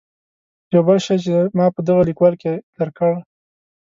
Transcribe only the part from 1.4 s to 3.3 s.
ما په دغه لیکوال کې درک کړ.